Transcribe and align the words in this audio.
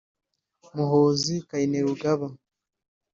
Muhoozi 0.75 1.35
Kainerugaba 1.49 2.27